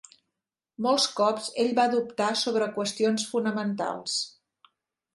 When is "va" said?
1.81-1.87